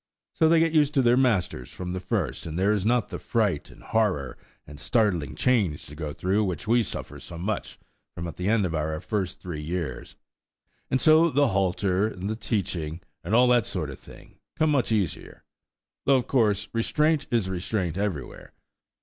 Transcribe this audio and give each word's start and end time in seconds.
So 0.33 0.49
they 0.49 0.59
get 0.59 0.71
used 0.71 0.95
to 0.95 1.03
their 1.03 1.15
masters 1.15 1.71
from 1.71 1.93
the 1.93 1.99
first, 1.99 2.47
and 2.47 2.57
there 2.57 2.73
is 2.73 2.87
not 2.87 3.09
the 3.09 3.19
fright 3.19 3.69
and 3.69 3.83
horror 3.83 4.35
and 4.65 4.79
startling 4.79 5.35
change 5.35 5.85
to 5.85 5.93
go 5.95 6.11
through 6.11 6.43
which 6.43 6.67
we 6.67 6.81
suffer 6.81 7.19
so 7.19 7.37
much 7.37 7.77
from 8.15 8.27
at 8.27 8.35
the 8.37 8.49
end 8.49 8.65
of 8.65 8.73
our 8.73 8.99
first 8.99 9.39
three 9.41 9.61
years; 9.61 10.15
and 10.89 10.99
so 10.99 11.29
the 11.29 11.49
halter, 11.49 12.07
and 12.07 12.41
teaching, 12.41 12.99
and 13.23 13.35
all 13.35 13.47
that 13.49 13.67
sort 13.67 13.91
of 13.91 13.99
thing, 13.99 14.39
come 14.57 14.71
much 14.71 14.91
easier–though, 14.91 16.15
of 16.15 16.25
course, 16.25 16.67
restraint 16.73 17.27
is 17.29 17.47
restraint 17.47 17.95
everywhere. 17.95 18.53